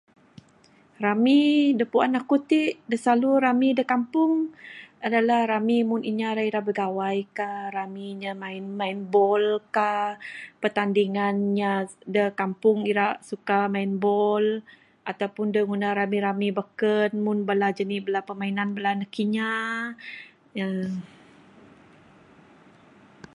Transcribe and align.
Rami 1.05 1.41
da 1.79 1.85
puan 1.93 2.11
aku 2.19 2.35
ti 2.49 2.61
da 2.89 2.95
silalu 3.03 3.31
rami 3.45 3.69
da 3.77 3.83
kampung 3.93 4.33
adalah 5.07 5.41
rami 5.53 5.77
meng 5.89 6.03
inya 6.11 6.29
da 6.37 6.41
ira 6.49 6.61
bigawai 6.67 7.19
ka 7.37 7.49
rami 7.77 8.03
inya 8.15 8.31
main 8.43 8.65
main 8.79 8.99
bol 9.13 9.45
ka...pertandingan 9.77 11.35
inya 11.49 11.71
da 12.15 12.23
kampung 12.41 12.79
ira 12.91 13.07
suka 13.29 13.57
main 13.73 13.91
bol 14.05 14.45
ataupun 15.11 15.47
da 15.55 15.59
ngunah 15.65 15.93
rami 15.99 16.17
rami 16.27 16.47
beken 16.59 17.11
meng 17.25 17.39
bala 17.47 17.67
janik 17.77 18.01
bala 18.05 18.19
permainan 18.29 18.69
bala 18.75 18.89
anak 18.95 19.13
inya 19.23 19.49
uhh. 20.63 20.91